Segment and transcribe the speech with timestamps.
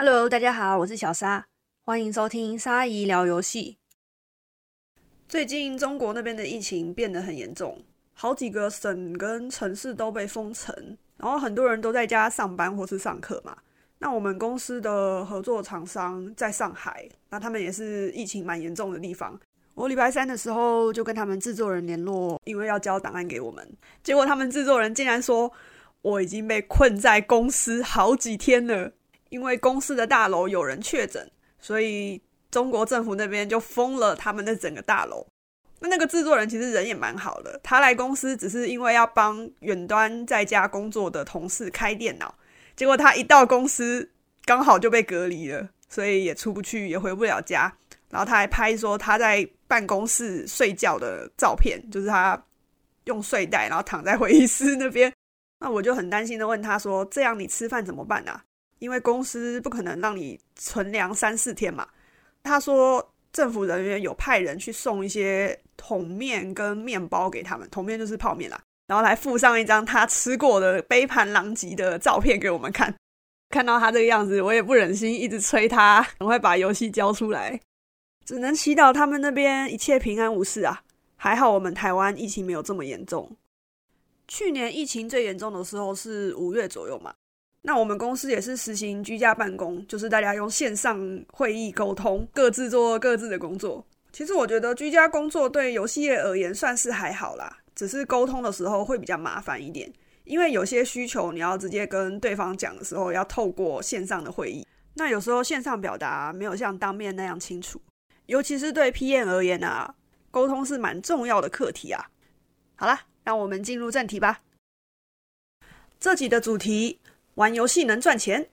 [0.00, 1.48] Hello，大家好，我是小沙，
[1.82, 3.78] 欢迎收听沙姨聊游戏。
[5.28, 13.58] 最近中国那边的疫情变得很严重，好几个省跟城市都被封城，然后很多人都在家上班或是上课嘛。
[13.98, 19.36] 那我们公司的合作厂商在上海，那他们也是疫情蛮严重的地方。
[19.74, 23.68] 我礼拜三的时候就跟他们制作人联络，因为要交档案给我们，
[24.04, 25.52] 结果他们制作人竟然说
[26.02, 28.92] 我已经被困在公司好几天了。
[29.28, 35.26] 因为公司的大楼有人确诊，所以中国政府那边就封了他们的整个大楼。
[35.80, 42.34] 那那个制作人其实人也蛮好的，他来公司只是因为要帮远端在家工作的同事开电脑，
[42.74, 44.10] 结果他一到公司
[44.44, 47.72] 刚好就被隔离了，所以也出不去，也回不了家。
[48.10, 52.42] 然后他还拍说他在办公室睡觉的照片，就是他
[53.04, 55.12] 用睡袋然后躺在会议室那边。
[55.60, 58.42] 那我就很担心的问他说：“这样你吃饭怎么办啊？”
[58.78, 61.88] 因为公司不可能让你存粮三四天嘛，
[62.42, 72.94] 他说政府人员有派人去送一些桶面跟面包给他们，桶面就是泡面啦，然后来附上一张他吃过的杯盘狼藉的照片给我们看。
[73.50, 77.58] 看到他这个样子，我也不忍心一直催他赶快把游戏交出来，
[78.26, 80.82] 只能祈祷他们那边一切平安无事啊。
[81.16, 83.34] 还好我们台湾疫情没有这么严重，
[84.28, 87.14] 去年疫情最严重的时候是五月左右嘛。
[87.62, 93.84] 那我们公司也是实行居家办公，就是大家用线上会议沟通，各自做各自的工作。
[94.10, 99.92] 其实我觉得居家工作对游戏业而言算是还好啦，只是沟通的时候会比较麻烦一点，
[100.24, 104.66] 因为有些需求你要直接跟对方讲的时候，要透过线上的会议。
[104.94, 107.80] 那有时候线上表达没有像当面那样清楚，
[108.26, 109.94] 尤其是对 PM 而言啊，
[110.30, 112.08] 沟通是蛮重要的课题啊。
[112.76, 114.40] 好啦，让我们进入正题吧。
[116.00, 116.98] 这集的主题。
[117.38, 118.44] 玩游戏能赚钱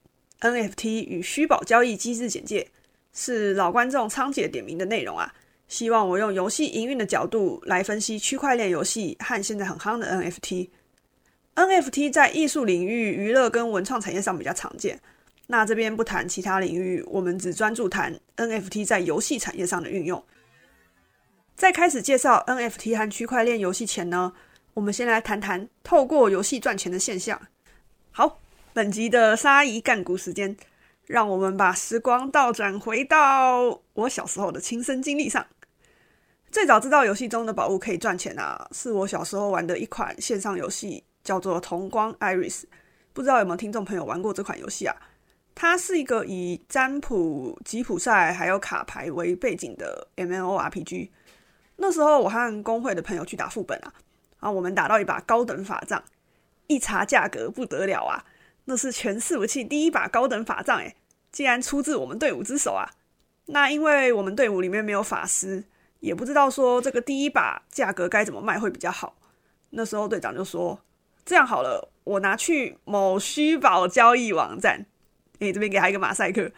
[0.41, 2.69] ？NFT 与虚宝交易机制简介
[3.13, 5.33] 是老观众仓姐点名的内容啊！
[5.67, 10.69] 希望我用游戏营运的角度来分析区块链游戏和现在很夯的 NFT。
[11.55, 15.01] NFT 在艺术领域、娱乐跟文创产业上比较常见。
[15.47, 20.23] 那这边不谈其他领域，我们只专注谈 NFT 在游戏产业上的运用。
[21.55, 24.33] 在开始介绍 NFT 和区块链游戏前呢，
[24.75, 27.41] 我们先来谈谈透过游戏赚钱的现象。
[28.11, 28.41] 好。
[28.75, 30.57] 本集的沙姨干股时间，
[31.05, 35.47] 让我们把时光倒转回到我小时候的亲身经历上。
[36.51, 42.63] 最早知道游戏中的宝物可以赚钱啊，是我小时候玩的一款线上游戏，叫做《同光 Iris》。
[43.13, 44.93] 不知道有没有听众朋友玩过这款游戏啊？
[45.55, 51.11] 它是一个以占卜、吉普赛还有卡牌为背景的 MMORPG。
[51.77, 53.93] 那时候我和工会的朋友去打副本啊，
[54.39, 56.03] 啊，我们打到一把高等法杖，
[56.67, 58.25] 一查价格不得了啊！
[58.65, 60.95] 那是全伺服器第一把高等法杖，诶，
[61.31, 62.89] 竟然出自我们队伍之手啊！
[63.47, 65.63] 那因为我们队伍里面没有法师，
[65.99, 69.15] 也不知道说这个第一把价格该怎么卖会比较好。
[69.69, 70.79] 那时候队长就说
[71.23, 74.85] ：“这样好了，我拿去某虚宝交易网站，
[75.37, 76.51] 诶，这边给他一个马赛克，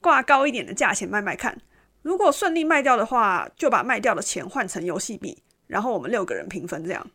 [0.00, 1.56] 挂高一点的价钱卖卖看。
[2.02, 7.06] 如果顺利卖掉的话，就把卖掉的钱换成游戏币，然后我们六个人平分这样。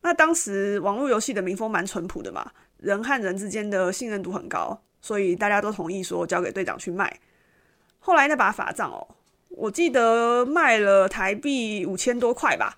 [0.00, 2.50] 那当时网络游戏的民风蛮淳朴的嘛。”
[2.84, 7.18] 人和人之间的信任度很高，所以大家都同意说交给队长去卖。
[7.98, 9.08] 后来那把法杖哦，
[9.48, 12.76] 我记得卖了台币五千多块吧，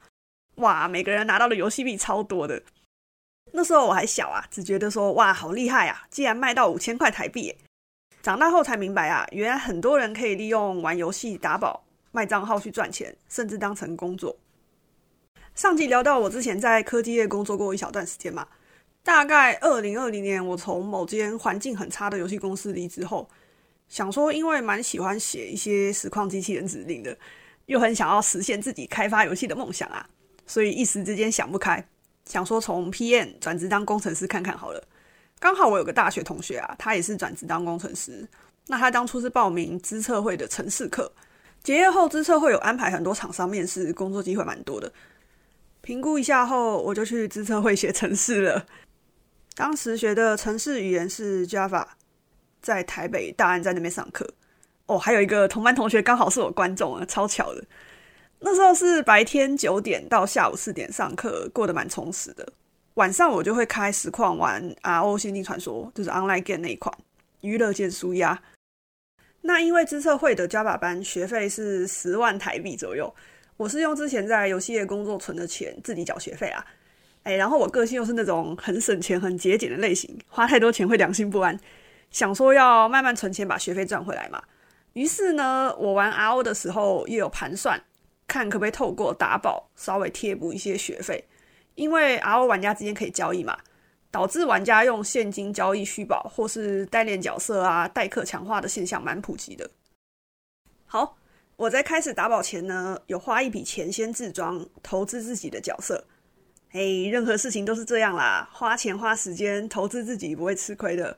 [0.56, 2.62] 哇，每个人拿到的游戏币超多的。
[3.52, 7.56] 那时候我还小啊，只觉得说哇好厉害啊，竟然卖到五千块台币。
[8.22, 14.36] 长大后才明白啊，原来很多人可以利用玩游戏打宝、卖账号去赚钱，甚至当成工作。
[15.54, 18.46] 上集聊到我之前在科技业工作过一小段时间嘛。
[19.06, 23.30] 大概二零二零年，我从某间环境很差的游戏公司离职后，
[23.88, 27.16] 想说，因为蛮喜欢写一些实况机器人指令的，
[27.66, 30.04] 又很想要实现自己开发游戏的梦想啊，
[30.44, 31.86] 所以一时之间想不开，
[32.24, 34.82] 想说从 PM 转职当工程师看看好了。
[35.38, 38.26] 刚好我有个大学同学啊，他也是转职当工程师，
[38.66, 41.12] 那他当初是报名资策会的城市课，
[41.62, 44.92] 结业后资策会有安排很多厂商面试，工作机会蛮多的。
[45.80, 48.66] 评估一下后，我就去资策会写城市了。
[49.56, 51.82] 当时学的城市语言是 Java，
[52.60, 54.28] 在台北大安在那边上课。
[54.84, 57.64] 哦，还有一个同班同学刚好是我观众啊，超巧的。
[58.41, 62.47] 那时候是白天九点到下午四点上课，过得蛮充实的。
[62.94, 66.94] 晚上我就会开实况玩 RO 仙境传说，就是 Online Game 那一款
[67.41, 68.38] 娱乐界舒压。
[69.41, 73.12] 那因为资策会的 Java 班学费是十万台币左右，
[73.56, 76.62] 我是用之前在游戏业工作存的钱自己缴学费啊。
[77.26, 81.58] 哎，然后我个性又是那种很省钱、很节俭的类型，花太多钱会良心不安。
[82.08, 84.40] 想说要慢慢存钱把学费赚回来嘛。
[84.92, 87.82] 于是呢，我玩 RO 的时候也有盘算，
[88.28, 91.24] 看可不可以透过打宝稍微贴补一些学费，
[91.74, 93.58] 因为 RO 玩家之间可以交易嘛，
[94.12, 99.68] 导致玩家用现金交易虚宝或是代练角色啊、代客强化的现象蛮普及的。
[100.84, 101.18] 好，
[101.56, 106.06] 我在开始打宝前呢，有花一笔钱先自装，投资自己的角色。
[106.76, 111.16] 哎，任何事情都是这样啦，花钱花时间投资自己不会吃亏的。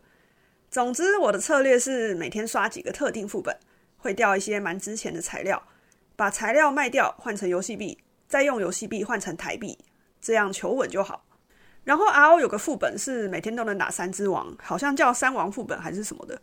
[0.70, 3.58] 总之，我的策略是每天刷几个特定副本，
[3.96, 5.60] 会掉一些蛮值钱的材料，
[6.14, 9.76] 把材料卖掉换成游戏币，再用游戏币换成台币，
[10.20, 11.24] 这样求稳就好。
[11.82, 16.40] 然后 RO 有个副本是每天都能打三只王，好像叫三王副本还是什么的。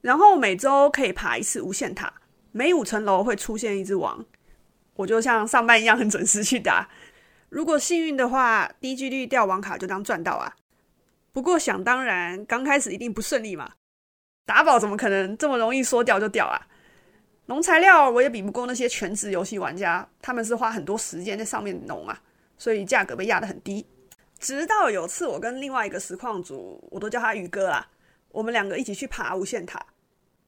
[0.00, 2.10] 然后每周可以爬一次无限塔，
[2.52, 4.24] 每五层楼会出现一只王，
[4.94, 6.88] 我就像上班一样很准时去打。
[7.54, 10.56] 如果幸运的话，低几率掉网卡就当赚到啊。
[11.32, 13.74] 不过想当然，刚开始一定不顺利嘛。
[14.44, 16.66] 打宝怎么可能这么容易说掉就掉啊？
[17.46, 22.20] 农材料我也比不过那些全职游戏玩家，他们是花很多时间在上面农啊，
[22.58, 23.86] 所以价格被压得很低。
[24.40, 27.86] 直到有次我跟另外一个实况组，我都叫他宇哥啦，
[28.30, 29.80] 我们两个一起去爬无限塔。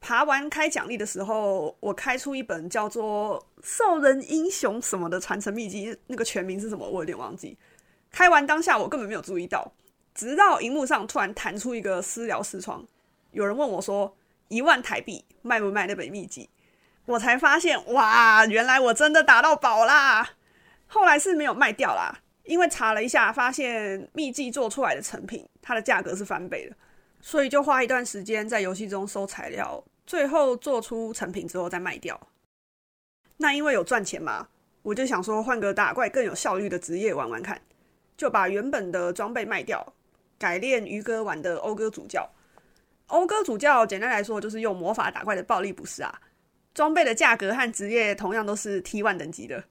[0.06, 6.88] 爬完开奖励的时候，我开出一本叫做“兽人英雄”什么的传承秘籍，那个全名是什么？
[6.88, 7.58] 我有点忘记。
[8.12, 9.72] 开完当下，我根本没有注意到，
[10.14, 12.86] 直到荧幕上突然弹出一个私聊视窗，
[13.32, 14.16] 有人问我说
[14.46, 16.48] ：“一万台币卖不卖那本秘籍？”
[17.06, 20.36] 我才发现，哇，原来我真的打到宝啦！
[20.86, 26.76] 后来是没有卖掉啦，因为查了一下，发现秘籍做出来的成品，它的价格是翻倍的，
[27.20, 29.82] 所以就花一段时间在游戏中收材料。
[30.06, 32.28] 最后做出成品之后再卖掉，
[33.38, 34.48] 那因为有赚钱嘛，
[34.82, 37.60] 我就想说换个打怪更有效率的职业玩玩看，
[38.16, 39.94] 就把原本的装备卖掉，
[40.38, 42.30] 改练鱼哥玩的讴歌主教。
[43.08, 46.20] 讴歌主教简单来说就是用魔法打怪的暴力捕食啊，
[46.72, 49.64] 装备的价格和职业同样都是 T one 等级的。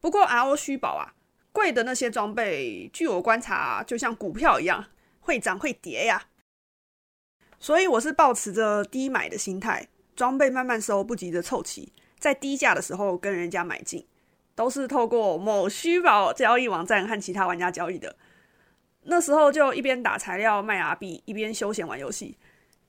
[0.00, 1.12] 不过 RO 虚宝啊，
[1.52, 4.86] 贵的那些装备，据我观察，就像股票一样，
[5.20, 6.26] 会涨会跌呀。
[7.66, 14.06] 所以我是保持着低买的心态，装备慢慢收，不急着凑齐，在低价的时候跟人家买进，
[14.54, 18.14] 都是透过某虚宝交易网站和其他玩家交易的。
[19.06, 22.38] 那时候就一边打材料卖 R 币，一边休闲玩游戏。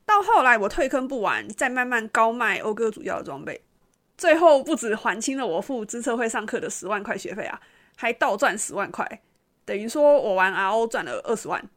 [0.05, 3.59] 到后来我退坑不玩，再慢慢高卖讴歌主要的装备，
[4.15, 7.59] 最后不止还清了我付资策会上课的十万块学费啊，
[7.95, 9.23] 还倒赚十万块，
[9.65, 11.67] 等于说我玩 RO 赚了二十万。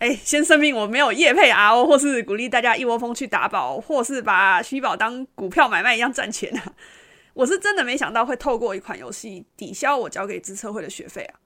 [0.00, 6.72] 哎，先声明，我没有夜配 RO， 或是鼓励大家一窝蜂去打宝，或是把虚宝当股票买卖一样赚钱啊！
[7.34, 11.36] 我是真的没想到会透过一款游戏抵消我交给资策会的学费啊！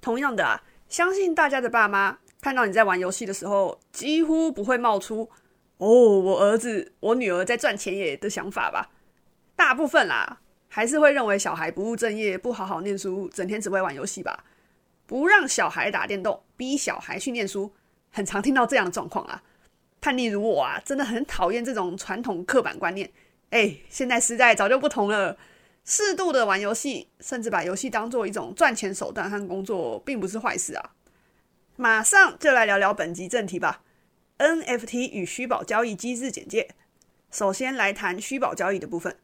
[0.00, 5.30] 同样的啊，相信大家的爸妈看到你在玩游戏的时候，几乎不会冒出
[5.78, 5.88] “哦，
[6.18, 8.90] 我儿子、我女儿在赚钱耶”的想法吧？
[9.54, 14.44] 大部分啦，还是会认为小孩不务正业，不好好念书，整天只会玩游戏吧？
[15.06, 17.72] 不让小孩打电动，逼小孩去念书，
[18.10, 19.42] 很常听到这样的状况啊。
[20.00, 23.10] 叛逆如我啊，真的很讨厌这种传统刻板观念。
[23.50, 25.38] 哎，现在时代早就不同了，
[25.84, 30.90] 适度的玩游戏，甚至把游戏当做一种赚钱手段和工作，并不是坏事啊。
[31.76, 33.82] 马上就来聊聊本集正题吧。
[34.38, 36.70] NFT 与虚宝交易机制简介。
[37.30, 39.16] 首先来谈虚宝交易的部分。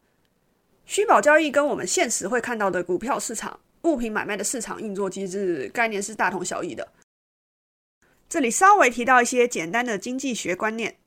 [0.85, 3.59] 虚宝交易跟我们现实会看到的股票市场。
[3.83, 6.87] 物品买卖的市场运作机制概念是大同小异的。
[8.29, 10.97] 这里稍微提到一些简单的经济学观念。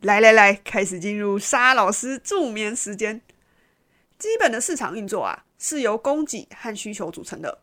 [0.00, 3.22] 来来来，开始进入沙老师助眠时间。
[4.18, 7.58] 基本的市场运作啊，是由供给和需求组成的。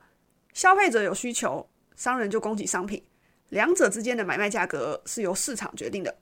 [0.54, 3.04] 消费者有需求，商人就供给商品，
[3.50, 6.18] 两者之间的买卖价格是由市场决定的。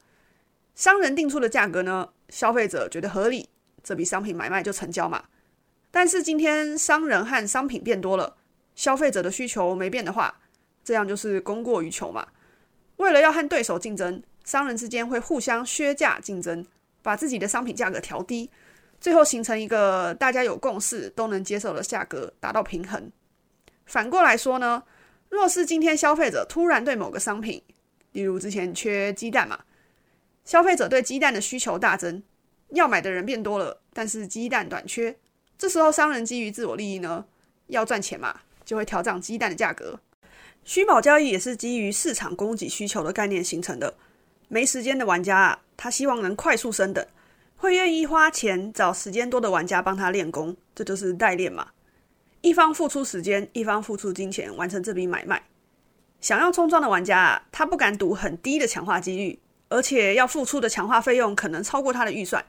[0.75, 3.47] 商人定出的价格呢，消费者觉得合理，
[3.83, 5.23] 这笔商品买卖就成交嘛。
[5.91, 8.35] 但是今天商人和商品变多了。
[8.79, 10.33] 消费者的需求没变的话，
[10.85, 12.25] 这样就是供过于求嘛。
[12.95, 16.65] 为了要和对手竞争，商人之间会互相削价竞争，
[17.01, 18.49] 把自己的商品价格调低，
[19.01, 23.11] 最后形成一个大家有共识都能接受的价格，达到平衡。
[23.85, 24.81] 反过来说呢，
[25.27, 27.61] 若是今天消费者突然对某个商品，
[28.13, 29.59] 例如之前缺鸡蛋嘛，
[30.45, 32.23] 消费者对鸡蛋的需求大增，
[32.69, 35.17] 要买的人变多了，但是鸡蛋短缺，
[35.57, 37.25] 这时候商人基于自我利益呢，
[37.67, 38.39] 要赚钱嘛。
[38.69, 39.99] 就会调涨鸡蛋的价格。
[40.63, 43.95] 虚宝交易也是基于市场供给需求的概念形成的。
[44.47, 47.03] 没时间的玩家啊，他希望能快速升等，
[47.57, 51.69] 会愿意花钱找时间多的玩家帮他练功，这就是代练嘛。
[52.41, 55.41] 一方付出时间，一方付出金钱，完成这笔买卖。
[56.21, 62.45] 想要冲撞的玩家啊，他不敢赌很低的强化几率，而且要付出的强化费用可能超过他的预算。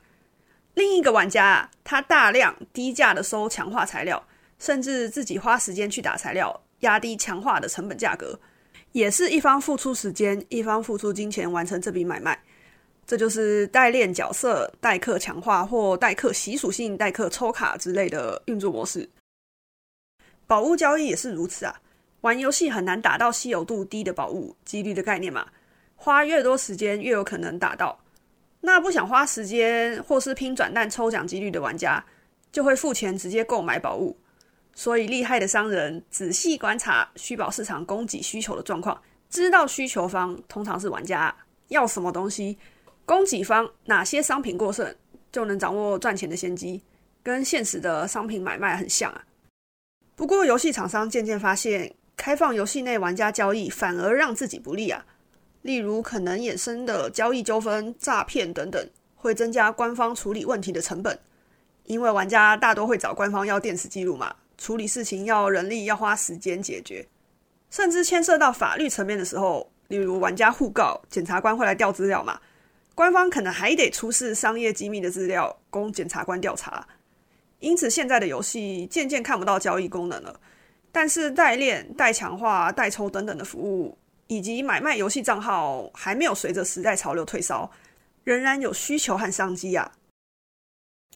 [0.75, 4.23] 另一个玩家啊，他大量低价的收强化材料，
[4.61, 8.39] 甚至自己花时间去打材料，压低强化的成本价格，
[8.93, 12.41] 也是一方付出时间，一方付出金钱完成这笔买卖。
[13.07, 19.09] 这就是代练角色、代客强化或代客习属性、代客抽卡之类的运作模式。
[20.47, 21.81] 宝物交易也是如此啊，
[22.21, 25.49] 玩游戏很难打到稀有度低的宝物，几率的概念嘛，
[25.97, 27.99] 花越多时间越有可能打到。
[28.61, 32.05] 那不想花时间或是拼转蛋抽奖几率的玩家，
[32.53, 34.17] 就会付钱直接购买宝物。
[34.75, 41.35] 所以厉害的商人仔细观察虚宝市场供给需求的状况，知道需求方通常是玩家
[41.69, 42.59] 要什么东西。
[43.05, 44.95] 供给方哪些商品过剩，
[45.33, 46.81] 就能掌握赚钱的先机，
[47.23, 49.25] 跟现实的商品买卖很像啊。
[50.15, 55.05] 不过，游戏厂商渐渐发现，开放游戏内玩家交易反而让自己不利啊。
[55.63, 61.19] 例如，可能衍生的交易纠纷、诈骗等等，会增加官方处理问题的成本。
[61.85, 67.09] 因为玩家大多会找官方要电子记录嘛，处理事情要人力，要花时间解决，
[67.71, 72.39] 甚至牵涉到法律层面的时候，例如玩家互告，检察官会来调资料嘛。
[72.95, 76.87] 官方可能还得出示商业机密的资料供检察官调查，
[77.61, 80.39] 因此现在的游戏渐渐看不到交易功能了。
[80.93, 87.71] 但是代练、代强化、代抽等等的服务，以及买卖游戏账号还没有随着时代潮流退烧，
[88.25, 89.91] 仍然有需求和商机啊。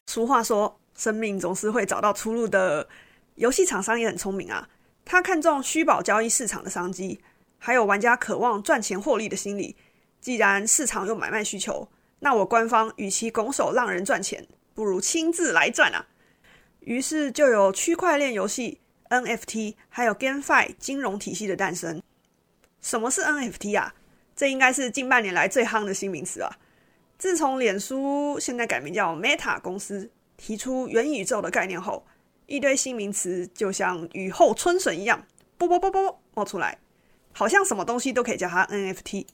[0.07, 2.87] 俗话说，生命总是会找到出路的。
[3.35, 4.69] 游戏厂商也很聪明啊，
[5.03, 7.19] 他看中虚宝交易市场的商机，
[7.57, 9.75] 还有玩家渴望赚钱获利的心理。
[10.21, 11.89] 既然市场有买卖需求，
[12.19, 16.07] 那我官方与其拱手让人赚钱，不如亲自来赚啊！
[16.79, 22.01] 于是就有区块链游戏、NFT，还有 GameFi 金融体系的诞生。
[22.81, 23.93] 什么是 NFT 啊？
[24.35, 26.57] 这应该是近半年来最夯的新名词啊！
[27.17, 32.05] 自从脸书现在改名叫 Meta 公司提出元宇宙的概念后，
[32.47, 35.25] 一堆新名词就像雨后春笋一样，
[35.57, 36.77] 啵啵啵啵冒出来，
[37.33, 39.25] 好像什么东西都可以叫它 NFT。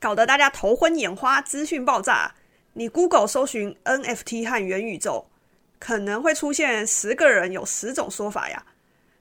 [0.00, 2.34] 搞得大家头昏眼花，资讯爆炸。
[2.74, 5.26] 你 Google 搜寻 NFT 和元宇宙，
[5.80, 8.64] 可能会出现十个人有十种说法呀。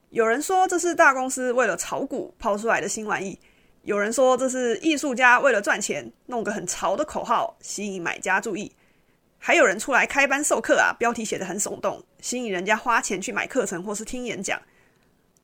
[0.10, 3.40] 有人说这是大公司为了炒股抛出来的新玩意，
[3.82, 8.72] 有人说这是艺术家为了赚钱弄个很潮的口号吸引买家注意，
[9.40, 14.62] 还有人出来开班授课啊，标题写的很耸动，吸引人家花钱去买课程或是听演讲。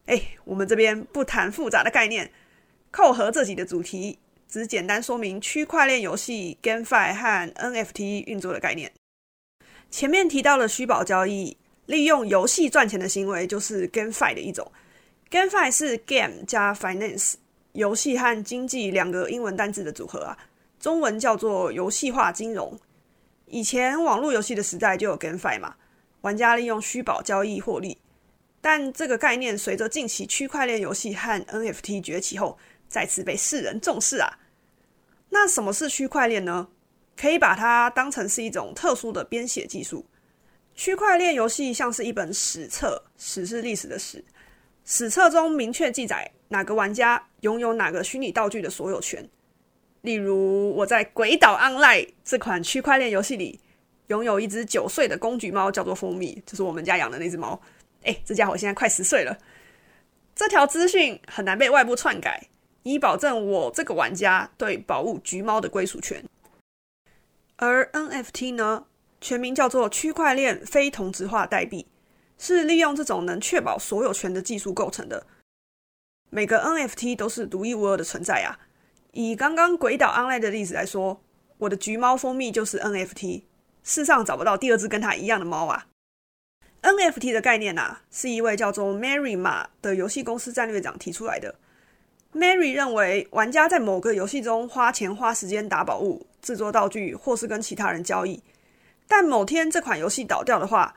[0.06, 2.32] 哎，我们这边不谈复杂的概念，
[2.92, 4.20] 扣合这几的主题。
[4.46, 8.92] 只简单说明区块链游戏 GameFi 和 NFT 运作的概念。
[9.90, 14.72] 前面提到的虚宝交易，利用游戏赚钱的行为，就是 GameFi 的一种。
[15.32, 17.34] GameFi 是 Game 加 Finance，
[17.72, 20.38] 游戏和经济两个英文单字的组合啊，
[20.80, 22.80] 中文叫做游戏化金融。
[23.48, 25.76] 以前网络游戏的时代就有 GameFi 嘛，
[26.24, 27.98] 玩家利用虚宝交易获利。
[28.60, 32.58] 但这个概念随着近期区块链游戏和 NFT 崛起后，
[32.90, 34.40] 再次被世人重视啊。
[35.30, 36.68] 那什么是区块链呢？
[37.16, 40.06] 可以把它当成是一种特殊的编写技术。
[40.74, 44.24] 区块链游戏像是一本史册，史是历史的史，
[44.84, 49.30] 史册中明确记载哪个玩家拥有哪个虚拟道具的所有权。
[50.02, 53.60] 例如，我在《鬼岛 Online》这款区块链游戏里
[54.08, 57.60] 拥有一只九岁的公橘猫，叫做蜂蜜，就是我们家养的那只猫。
[58.04, 59.38] 哎，这家伙现在快十岁了。
[60.36, 62.50] 这条资讯很难被外部篡改。
[62.86, 66.22] 以保证我这个玩家对宝物橘猫的归属权。
[67.56, 68.88] 而 NFT 呢，
[69.22, 71.88] 全名叫做区块链非同质化代币，
[72.38, 75.26] 是利用这种能确保所有权的技术构成的。
[76.30, 78.60] 每个 NFT 都是独一无二的存在啊！
[79.14, 81.22] 以刚刚鬼岛 Online 的例子来说，
[81.60, 83.44] 我的橘猫蜂蜜就是 NFT，
[83.84, 85.88] 世上找不到第二只跟它一样的猫啊
[86.82, 91.56] ！NFT 的概念呐，是一位叫做 Mary 马的游戏公司战略长提出来的。
[92.34, 98.42] Mary 认为，玩家在某个游戏中花钱花时间打宝物、制作道具，或是跟其他人交易。
[99.08, 100.96] 但某天这款游戏倒掉的话，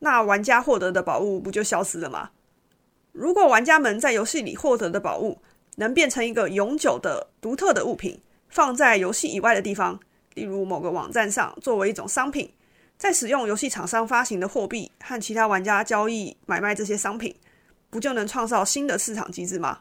[0.00, 2.30] 那玩家获得的宝物不就消失了吗？
[3.12, 5.40] 如果玩家们在游戏里获得的宝物
[5.76, 10.00] 能变成一个永久的、独特的物品，放在游戏以外的地方，
[10.34, 12.52] 例如某个网站上，作为一种商品，
[12.98, 17.34] 再使用游戏厂商发行的货币和其他玩家交易买卖这些商品，
[17.90, 19.80] 不就能创造新的市场机制吗？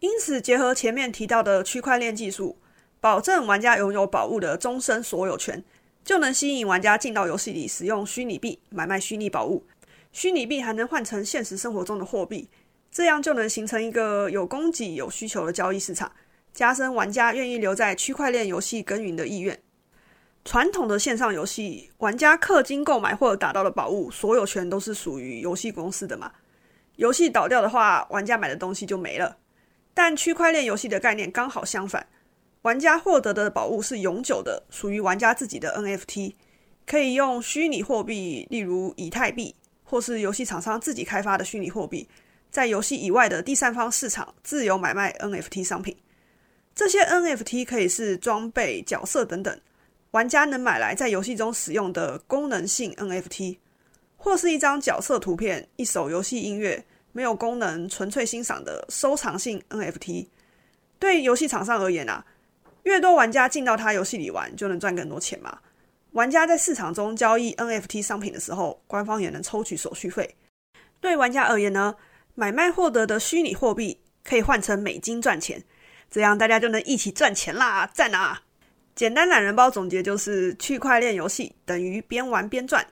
[0.00, 2.56] 因此，结合前面提到的区块链技术，
[3.00, 5.62] 保证玩家拥有宝物的终身所有权，
[6.04, 9.66] 就能吸引玩家进到游戏里使用虚拟币买卖虚拟宝物。
[10.12, 12.48] 虚拟币还能换成现实生活中的货币，
[12.90, 16.10] 这样就能形成一个有供给、有需求的交易市场，
[16.52, 19.60] 加深玩家愿意留在区块链游戏耕耘的意愿。
[20.44, 26.32] 传统的线上游戏，玩家氪金购买或者打到的宝物，所有权都是属于游戏公司的嘛。
[26.96, 29.36] 游戏倒掉的话，玩家买的东西就没了。
[29.92, 32.06] 但区块链游戏的概念刚好相反，
[32.62, 36.34] 玩家获得的宝物是永久的，属于玩家自己的 NFT，
[36.86, 39.54] 可以用虚拟货币，例如以太币，
[39.84, 42.08] 或是游戏厂商自己开发的虚拟货币，
[42.50, 45.96] 在游戏以外的第三方市场自由买卖 NFT 商品。
[46.74, 49.60] 这些 NFT 可以是装备、角色等等，
[50.12, 53.58] 玩家能买来在游戏中使用的功能性 NFT。
[54.22, 60.28] 或是一张角色图片、一首游戏音乐，没有功能、纯粹欣赏的收藏性 NFT。
[60.98, 62.22] 对游戏厂商而言啊，
[62.82, 65.60] 越多玩家进到他游戏里玩，就能赚更多钱嘛。
[66.10, 70.36] 玩家在市场中交易 NFT 商品的时候，官方也能抽取手续费。
[71.00, 71.94] 对玩家而言呢，
[72.34, 75.64] 买卖获得的虚拟货币可以换成美金赚钱，
[76.10, 77.90] 这样大家就能一起赚钱啦！
[77.94, 78.42] 赞啊！
[79.00, 82.86] 简单懒人包总结就是：区块链游戏等于边玩边赚。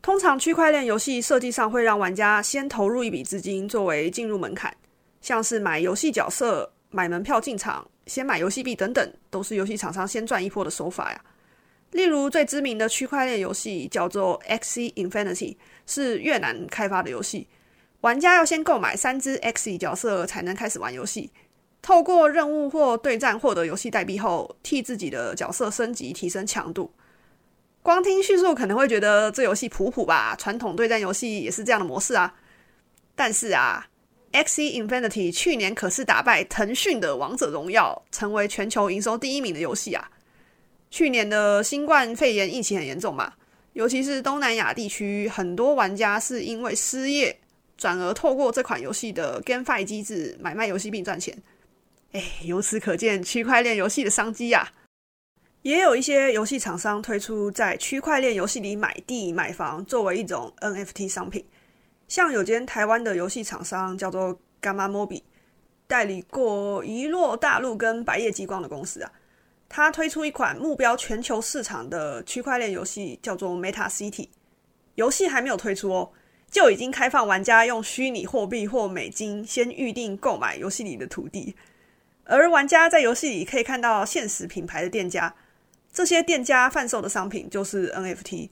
[0.00, 4.74] 通常区块链游戏设计上会让玩家先投入一笔资金作为进入门槛，
[5.20, 11.22] 像是买游戏角色、买门票进场、先买游戏币等等，都是游戏厂商先赚一波的手法呀。
[11.90, 17.46] 例如最知名的区块链游戏叫做 Xe Infinity，是越南开发的游戏，
[18.00, 21.30] 玩家要先购买三只 Xe 角色才能开始玩游戏，
[21.84, 26.90] 透过任务或对战获得游戏代币后，替自己的角色升级提升强度。
[27.82, 32.34] 光听叙述可能会觉得这游戏普普吧，传统对战游戏也是这样的模式啊。
[33.14, 33.86] 但是啊
[34.32, 40.10] ，Xe Infinity 去年可是打败腾讯的《王者荣耀》，成为全球营收第一名的游戏啊。
[40.90, 43.34] 去年的新冠肺炎疫情很严重嘛，
[43.74, 47.38] 尤其是东南亚地区，很多玩家是因为失业，
[47.76, 51.36] 转而透过这款游戏的 GameFi 机制买卖游戏并赚钱。
[52.14, 54.72] 哎，由此可见区块链游戏的商机呀。
[55.62, 61.44] 也有一些游戏厂商推出在区块链游戏里买地买房作为一种 NFT 商品，
[62.06, 65.22] 像有间台湾的游戏厂商叫做 Gamma Mobi，
[65.88, 69.10] 代理过遗落大陆跟白夜激光的公司啊，
[69.68, 74.28] 他推出一款目标全球市场的区块链游戏，叫做 Meta City。
[74.94, 76.12] 游戏还没有推出哦，
[76.48, 81.56] 就已经开放玩家用虚拟货币或美金先预定购买游戏里的土地，
[82.24, 85.34] 而玩家在游戏里可以看到现实品牌的店家。
[85.92, 88.50] 这些店家贩售的商品就是 NFT，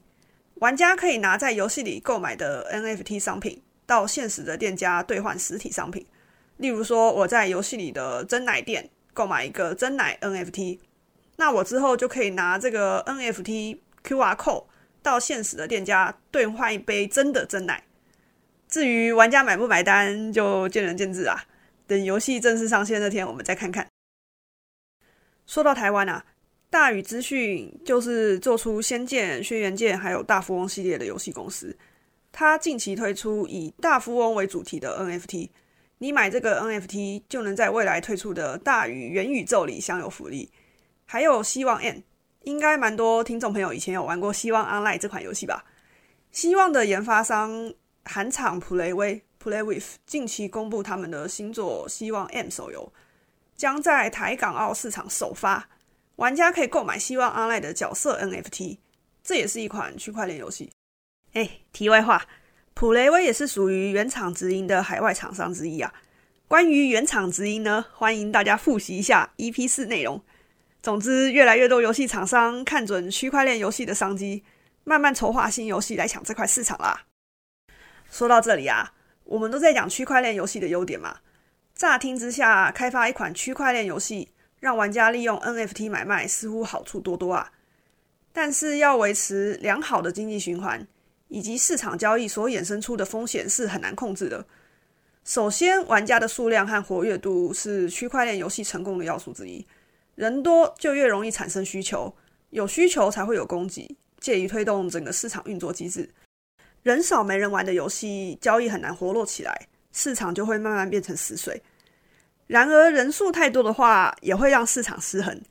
[0.55, 6.05] 玩家可以拿在游戏里购买的 NFT 商品到现实的店家兑换实体商品。
[6.57, 10.79] 例如说，我在游戏里的真奶店购买一个真奶 NFT，
[11.35, 14.65] 那我之后就可以拿这个 NFT QR code
[15.01, 17.83] 到现实的店家兑换一杯真的真奶。
[18.69, 21.43] 至于玩家买不买单，就见仁见智啊。
[21.87, 23.87] 等游戏正式上线那天，我们再看看。
[25.45, 26.25] 说到台湾啊。
[26.69, 31.77] 大宇资讯就是做出《仙剑》《轩辕剑》还有《大富翁》系列的游戏公司。
[32.31, 35.51] 它近期推出以大富翁为主题的 NFT，
[35.99, 40.51] 你买这个 NFT 就能在未来推出的大宇元宇宙里享有福利。
[41.05, 42.01] 还有希望 N，
[42.41, 45.63] 应该蛮多听众朋友以前有玩过《希望 Online》这款游戏吧？
[46.31, 47.71] 希望的研发商
[48.03, 52.93] 韩厂普雷威 （Play With） 近期公布他们的新作《希望 M》手游，
[53.57, 55.67] 将在台港澳市场首发。
[56.15, 58.77] 玩家可以购买希望 Online 的角色 NFT，
[59.23, 60.71] 这也是一款区块链游戏。
[61.33, 62.25] 哎，题外话，
[62.73, 65.93] 普雷威也是属于原厂直营的海外厂商之一啊。
[66.47, 70.23] 关于原厂直营呢，欢迎大家复习一下 EP 四内容。
[70.83, 74.43] 总之，越来越多游戏厂商看准区块链游戏的商机，
[74.83, 77.05] 慢慢筹划新游戏来抢这块市场啦。
[78.11, 78.93] 说到这里啊，
[79.33, 81.17] 我们都在讲区块链游戏的优点嘛。
[81.73, 84.29] 乍听之下，开发一款区块链游戏。
[84.59, 87.51] 让玩家利用 NFT 买卖似乎好处多多啊，
[88.31, 90.87] 但是要维持良好的经济循环
[91.27, 94.45] 以及市场交易所衍生出的风险是很难控制的。
[95.25, 99.65] 首先，玩家的数量和活跃度是区块链游戏成功的要素之一。
[100.15, 102.15] 人多就越容易产生需求，
[102.51, 106.09] 有需求才会有供给，借以推动整个市场运作机制。
[106.83, 111.63] 人少没人玩的游戏，交易很难活络起来，市场就会慢慢变成死水。
[112.47, 115.41] 然而，人数太多的话，也会让市场失衡。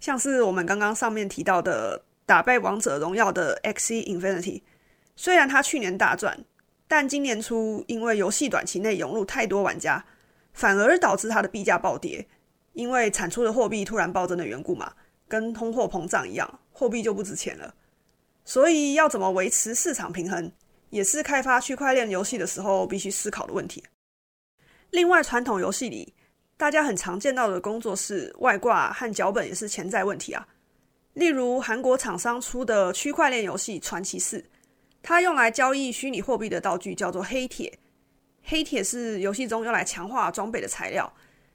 [0.00, 4.62] 像是我们刚刚上面提到的打败王者荣耀的 Xe Infinity，
[5.14, 6.42] 虽然它去年大赚，
[6.88, 10.06] 但今年初因为游戏短期内涌入太多玩家，
[10.54, 12.26] 反而导致它的币价暴跌。
[12.72, 14.92] 因为产出的货币突然暴增的缘故嘛，
[15.26, 17.74] 跟通货膨胀一样，货币就不值钱了。
[18.44, 20.50] 所以，要怎么维持市场平衡，
[20.90, 23.82] 也是开发区块链游戏的时候必须思考的问题。
[24.90, 26.14] 另外，传统游戏里，
[26.56, 30.48] 大家很常见到的工作室外挂和脚本也是潜在问题啊。
[31.14, 34.38] 例如韩国厂商出的区块链游戏《传奇四》，
[35.02, 37.78] 它用来交易虚拟货币的道具叫做黑铁。
[38.42, 41.12] 黑铁是游戏中用来强化装备的材料，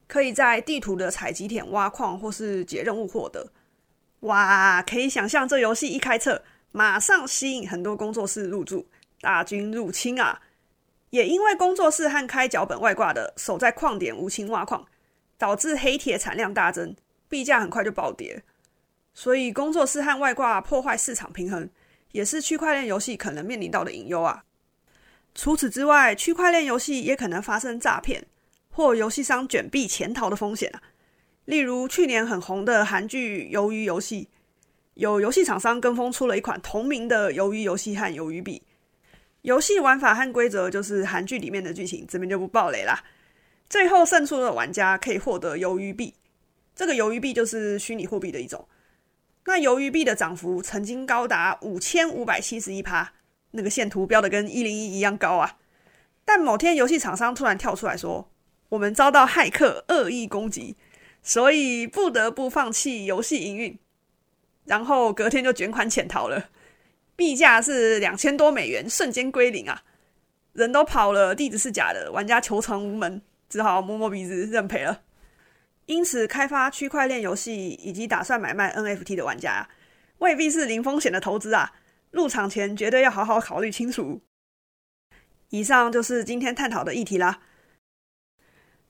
[0.07, 3.51] 可以在地图的采集点挖矿或是解任务获得。
[4.19, 8.85] 哇，可以想象这游戏一开测，马上吸引很多工作室入驻，
[9.23, 10.41] 大军入侵啊！
[11.11, 14.85] 也因为工作室和开脚本外挂的守在矿点无情挖矿，
[15.37, 16.93] 导致黑铁产量大增，
[17.29, 18.43] 币价很快就暴跌。
[19.13, 21.69] 所以工作室和外挂破坏市场平衡，
[22.11, 24.43] 也是区块链游戏可能面临到的隐忧啊。
[25.33, 28.25] 除此之外，区块链游戏也可能发生诈骗
[28.69, 30.81] 或游戏商卷币潜逃的风险啊。
[31.45, 34.25] 例如去年很红的韩剧《鱿鱼游戏》，
[34.95, 38.63] 有游戏厂商跟风出了一款同名的鱿鱼游戏和鱿鱼币。
[39.43, 43.01] 游戏玩法和规则就是韩剧里面的剧情，这边就不爆雷啦。
[43.69, 46.15] 最后胜出的玩家可以获得鱿鱼币，
[46.75, 48.67] 这个鱿鱼币就是虚拟货币的一种。
[49.45, 53.13] 那鱿鱼币的涨幅曾经高达五千五百七十一趴。
[53.55, 55.59] 那个线图标的跟一零一一样高啊！
[56.25, 58.31] 但某天游戏厂商突然跳出来说，
[58.69, 60.75] 我们遭到骇客恶意攻击，
[61.21, 63.77] 所以不得不放弃游戏营运，
[64.65, 66.49] 然后隔天就卷款潜逃了，
[67.15, 69.83] 币价是两千多美元，瞬间归零啊！
[70.53, 75.01] 人都跑了，地址是假的，玩家求偿无门，只好摸摸鼻子认赔了。
[75.85, 79.67] 因此，开发区块链游戏以及打算买卖 NFT 的玩家，
[80.19, 81.73] 未必是零风险的投资啊！
[82.11, 84.21] 入场前绝对要好好考虑清楚。
[85.49, 87.41] 以上就是今天探讨的议题啦。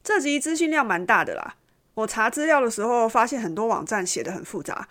[0.04, 1.56] 这集资讯量蛮大的啦，
[1.94, 4.88] 我查资料的时候发现很多网站写的很复杂，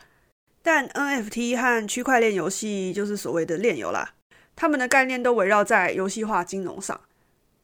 [0.63, 4.15] 但 NFT 和区块链游戏就是所谓的链游啦，
[4.55, 7.01] 他们的概念都围绕在游戏化金融上。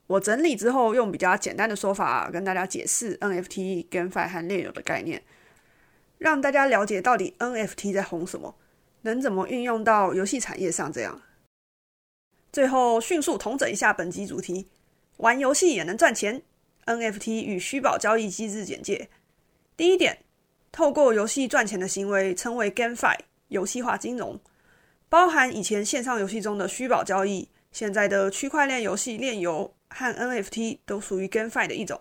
[0.09, 5.23] 我整理之后用比较简单的说法跟大家解释 NFT、GameFi 和链游的概念，
[6.19, 8.57] 让大家了解到底 NFT 在红什么。
[9.03, 10.93] 能怎么运用到游戏产业上？
[10.93, 11.23] 这样，
[12.51, 14.67] 最后迅速统整一下本集主题：
[15.19, 16.43] 玩游戏也能赚钱。
[16.87, 19.09] NFT 与虚宝交易机制简介。
[19.77, 20.25] 第一点，
[20.70, 23.16] 透过游戏赚钱的行为称为 GameFi，
[23.48, 24.38] 游戏化金融，
[25.09, 32.00] 包含以前线上游戏中的虚宝交易，现在的区块链游戏链游和 NFT 都属于 GameFi 的一种。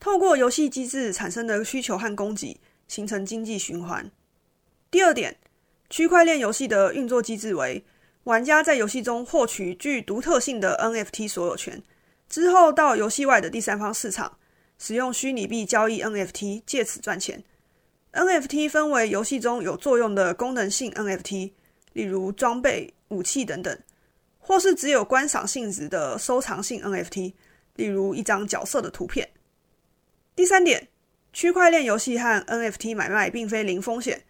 [0.00, 4.10] 透过游戏机制产生的需求和供给，形成经济循环。
[4.90, 5.36] 第二点。
[5.90, 7.82] 区块链游戏的运作机制为：
[8.24, 11.82] 玩家在游戏中获取具独特性的 NFT 所有权，
[12.28, 14.36] 之后到游戏外的第三方市场
[14.78, 17.42] 使用虚拟币交易 NFT，借此赚钱。
[18.18, 21.52] NFT 分为游戏中有作用的功能性 NFT，
[21.92, 23.78] 例如装备、武器等等，
[24.40, 27.32] 或是只有观赏性质的收藏性 NFT，
[27.76, 29.28] 例如一张角色的图片。
[30.34, 30.88] 第三点，
[31.32, 34.24] 区块链游戏和 NFT 买卖并非零风险。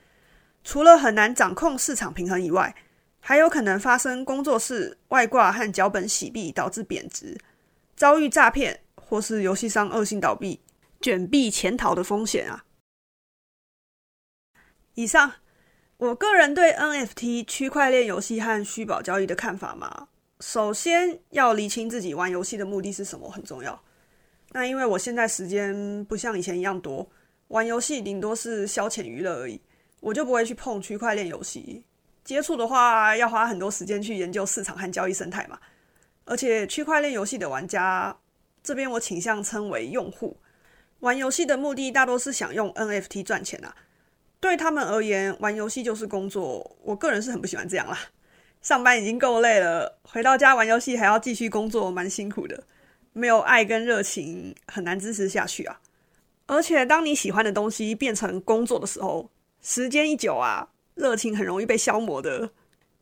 [0.63, 2.75] 除了很难掌控市场平衡以外，
[3.21, 7.39] 还有可能发生工作室外挂和脚本洗币导致贬值、
[7.97, 10.61] 遭遇诈骗或是游戏商恶性倒闭、
[11.01, 12.63] 卷币潜逃的风险啊！
[14.99, 15.33] 以上，
[15.99, 20.09] 我个人对 NFT 区块链游戏和虚宝交易的看法嘛，
[20.41, 23.81] 首先要厘清自己玩游戏的目的是什么很重要。
[24.51, 27.09] 那因为我现在时间不像以前一样多，
[27.47, 29.61] 玩游戏顶多是消遣娱乐而已。
[30.01, 31.85] 我就不会去碰区块链游戏，
[32.25, 35.61] 接触的话要花很多时间去研究市场和交易生态嘛。
[36.25, 38.19] 而且区块链游戏的玩家
[38.65, 40.37] 这边，我倾向称为用户，
[40.99, 43.77] 玩游戏的目的大多是想用 NFT 赚钱啊。
[44.41, 46.77] 对他们而言，玩游戏就是工作。
[46.83, 47.99] 我个人是很不喜欢这样啦，
[48.63, 52.63] 上班已经够累了，回到家玩游戏还要继续工作，蛮辛苦的。
[53.13, 55.81] 没有爱跟热情，很难支持下去啊。
[56.47, 59.29] 而且当你喜欢的东西变成工作的时候，
[59.61, 62.49] 时间一久啊，热情很容易被消磨的。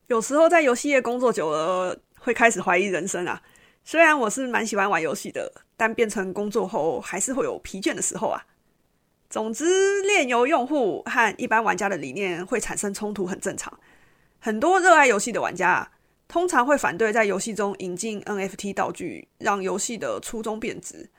[0.06, 3.42] 有时候在游戏业工作久了，会开始怀疑人生啊。
[3.84, 8.42] 虽然我是蛮喜欢玩游戏的，但变成工作后，还是会有疲倦的时候啊。
[9.28, 13.78] 总之，炼油用户和一般玩家的理念会产生冲突，很正常。
[14.38, 15.90] 很多热爱游戏的玩家，
[16.28, 21.10] 通常会反对在游戏中引进 NFT 道具，让游戏的初衷变质。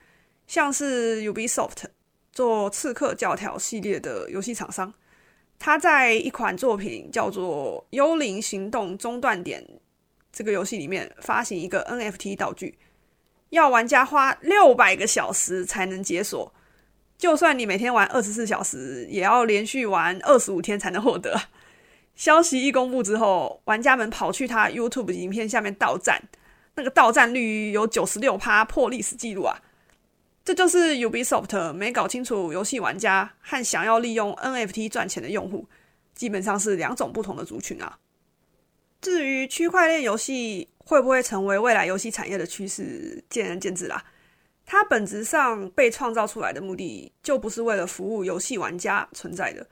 [0.48, 1.84] 像是 Ubisoft
[2.32, 4.94] 做《刺客教条》系列的游戏厂商。
[5.60, 9.62] 他在一款作品叫做《幽灵行动中断点》
[10.32, 12.78] 这个游戏里面发行一个 NFT 道具，
[13.50, 16.54] 要玩家花六百个小时才能解锁。
[17.18, 21.40] 就算你每天玩二十四小时，也要连续玩二十五天才能获得。
[22.16, 26.22] 消息一公布之后，玩家们跑去他 YouTube 影片下面倒赞，
[26.76, 29.62] 那个倒赞率有九十六趴，破历史记录啊！
[30.46, 35.68] 这就是 Ubisoft 没搞清楚游戏玩家和想要利用 NFT 赚钱的用户，
[36.16, 37.98] 基本上是两种不同的族群啊。
[39.02, 44.04] 至于区块链游戏会不会成为未来游戏产业的趋势，见仁见智啦。
[44.70, 49.66] 它本质上被创造出来的目的就不是为了服务游戏玩家存在的。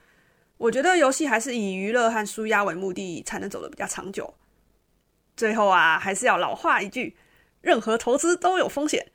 [0.58, 4.34] 我觉得游戏还是以娱乐和舒压为目的，才能走得比较长久。
[5.36, 7.18] 最后啊，还是要老话一句：
[7.60, 9.06] 任何投资都有风险。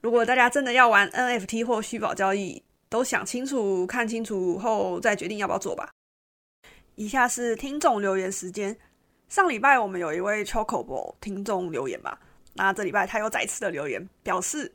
[0.00, 5.90] 如果大家真的要玩 NFT 或虚宝交易，都想清楚、看清楚后再决定要不要做吧。
[6.94, 8.74] 以下是听众留言时间。
[9.28, 12.18] 上礼拜我们有一位 Chocobo 听众留言吧，
[12.54, 14.72] 那这礼拜他又再次的留言，表示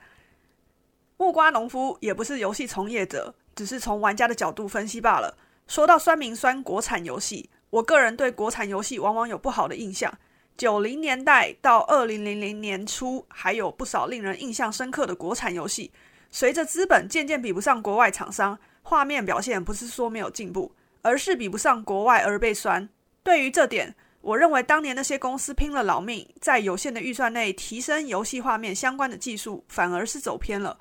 [1.22, 5.38] 木瓜农夫也不是游戏从业者，只是从玩家的角度分析罢了。
[5.68, 10.12] 说到酸民酸国产游戏，我个人对国产游戏往往有不好的印象。
[10.58, 15.92] 九零年代到二零零零年初，还有不少令人印象深刻的国产游戏。
[16.32, 22.90] 随着资本渐渐比不上国外厂商，画面表现不是说没有进步，而是比不上国外而被酸。
[23.22, 30.80] 对于这点，我认为当年那些公司拼了老命，在有限的预算内提升游戏画面相关的技术，反而是走偏了。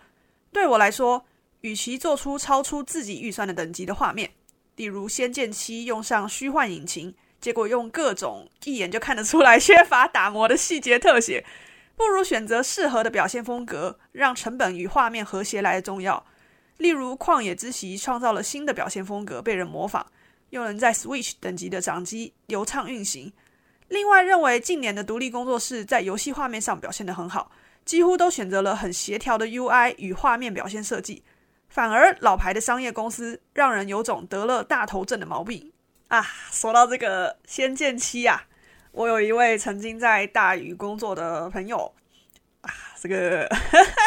[0.53, 1.25] 对我来说，
[1.61, 4.31] 与其做出超出自己预算的等级的画面，
[4.77, 11.45] 例如《仙剑七》用上虚幻引擎，结果用各种一眼就看得出来缺乏打磨的细节特写，
[11.97, 16.27] 不如选择适合的表现风格，让成本与画面和谐来的重要。
[16.79, 20.07] 例如《旷野之息》创造了新的表现风格，被人模仿。
[20.51, 23.33] 又能在 Switch 等级的掌机流畅运行。
[23.87, 27.53] 另外，认为近年的独立工作室在游戏画面上表现得很好，
[27.85, 31.23] 几乎都选择了很协调的 UI 与画面表现设计。
[31.69, 35.73] 反而老牌的商业公司让人有种得了大头症的毛病
[36.09, 36.21] 啊！
[36.51, 38.45] 说到这个《仙剑七》啊，
[38.93, 41.93] 我有一位曾经在大宇工作的朋友
[42.63, 43.49] 啊，这个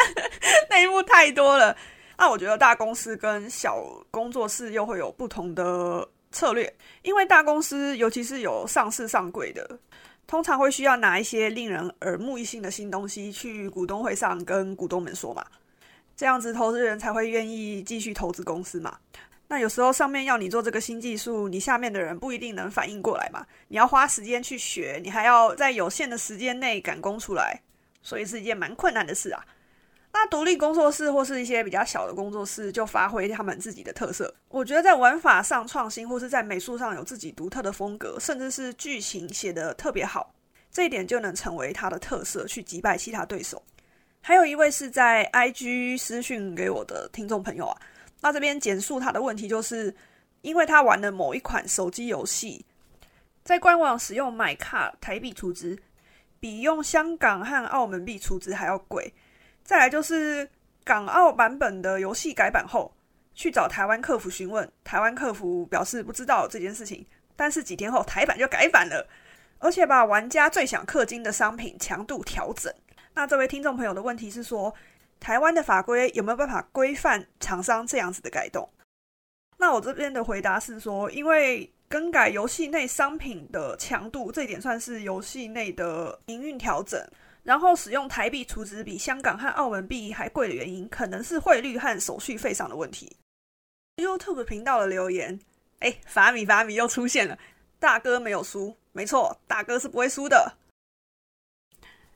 [0.70, 1.76] 内幕太多了。
[2.18, 6.08] 那我觉得大公司跟小工作室又会有不同的。
[6.34, 9.78] 策略，因为大公司尤其是有上市上柜的，
[10.26, 15.44] 通常会需要拿一些令人耳目一新的新东西去股东会上跟股东们说嘛，
[16.16, 18.98] 这样子投资人才会愿意继续投资公司嘛。
[19.46, 27.60] 那有时候上面要你做这个新技术，你下面的人不一定能反应过来嘛，你要花时间去学，你还要在有限的时间内赶工出来，
[28.02, 29.44] 所以是一件蛮困难的事啊。
[30.16, 34.32] 那独立工作室或是一些比较小的工作室，就发挥他们自己的特色。
[34.48, 40.32] 我觉得在玩法上创新，或是在美术上有自己独特的风格，甚至是剧情写得特别好，
[40.70, 43.60] 这一点就能成为他的特色，去击败其他对手。
[44.20, 47.76] 还有一位是在 IG 私讯给我的听众朋友啊，
[48.20, 49.92] 那这边简述他的问题，就是
[50.42, 52.64] 因为他玩的某一款手机游戏，
[53.42, 55.76] 在官网使用买卡台币储值，
[56.38, 59.12] 比用香港和澳门币储值还要贵。
[59.64, 60.48] 再来就是
[60.84, 62.94] 港澳版本的游戏改版后，
[63.34, 67.04] 去找台湾客服询问，台湾客服表示不知道这件事情。
[67.34, 69.04] 但是几天后台版就改版了，
[69.58, 72.72] 而且把玩家最想氪金的商品强度调整。
[73.14, 74.72] 那这位听众朋友的问题是说，
[75.18, 78.68] 台湾的法规有没有办法规范厂商这样子的改动？
[79.56, 87.00] 那我这边的回答是说，因为更改游戏内商品的强度，这一点算是游戏内的营运调整。
[87.44, 93.16] 然后使用台币储值比香港和澳门币还贵的原因，可能是汇率和手续费上的问题。
[93.96, 95.38] YouTube 频道的留言，
[95.78, 97.38] 哎，法米法米又出现了，
[97.78, 100.56] 大哥没有输，没错，大哥是不会输的。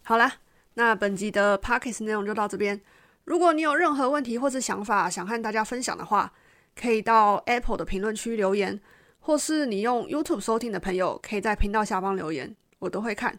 [0.03, 0.39] 好啦，
[0.75, 2.81] 那本集的 Pockets 内容就到这边。
[3.25, 6.33] 如果你有任何问题或是想法想和大家分享的话，
[6.75, 8.81] 可以到 Apple 的评论区留言，
[9.21, 13.39] 或是你用 YouTube 收听的朋友，可以在频道下方留言，我都会看。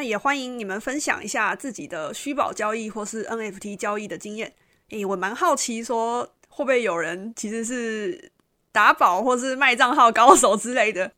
[0.00, 4.54] 那也欢迎你们分享一下自己的虚宝交易或是 NFT 交易的经验。
[4.88, 8.32] 诶，我蛮好奇，说会不会有人其实是
[8.72, 11.12] 打宝或是卖账号高手之类的。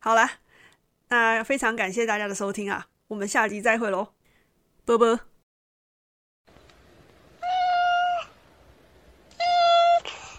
[0.00, 0.28] 好啦，
[1.10, 4.08] 那非常感谢大家的收听啊，我们下集再会喽，
[4.84, 5.20] 啵啵。